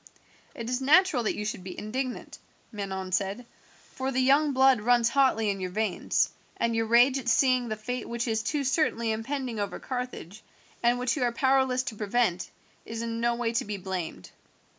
[0.55, 2.39] "It is natural that you should be indignant,"
[2.71, 3.45] Manon said,
[3.91, 7.75] "for the young blood runs hotly in your veins, and your rage at seeing the
[7.75, 10.41] fate which is too certainly impending over Carthage,
[10.81, 12.49] and which you are powerless to prevent,
[12.83, 14.31] is in no way to be blamed.